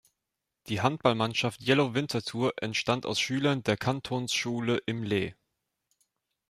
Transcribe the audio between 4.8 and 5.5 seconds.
Im Lee.